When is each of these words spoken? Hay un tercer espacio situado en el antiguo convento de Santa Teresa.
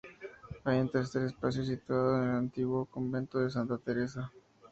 Hay 0.63 0.79
un 0.79 0.89
tercer 0.89 1.25
espacio 1.25 1.63
situado 1.63 2.17
en 2.17 2.29
el 2.29 2.35
antiguo 2.37 2.87
convento 2.87 3.37
de 3.37 3.51
Santa 3.51 3.77
Teresa. 3.77 4.31